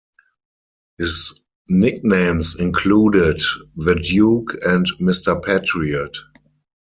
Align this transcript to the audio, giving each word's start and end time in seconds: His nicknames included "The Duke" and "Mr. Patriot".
His 0.97 1.39
nicknames 1.69 2.59
included 2.59 3.39
"The 3.75 3.93
Duke" 3.93 4.55
and 4.65 4.87
"Mr. 4.99 5.43
Patriot". 5.43 6.17